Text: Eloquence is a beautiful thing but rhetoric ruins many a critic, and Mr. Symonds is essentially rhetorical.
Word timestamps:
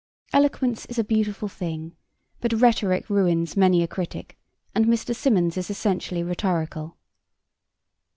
Eloquence 0.33 0.87
is 0.87 0.97
a 0.97 1.03
beautiful 1.03 1.47
thing 1.47 1.95
but 2.39 2.53
rhetoric 2.59 3.07
ruins 3.07 3.55
many 3.55 3.83
a 3.83 3.87
critic, 3.87 4.35
and 4.73 4.87
Mr. 4.87 5.15
Symonds 5.15 5.57
is 5.57 5.69
essentially 5.69 6.23
rhetorical. 6.23 6.97